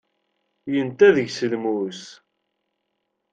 [0.73, 2.01] Yenta deg-s lmus.